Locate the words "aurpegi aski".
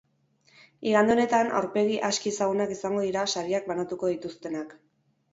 1.59-2.31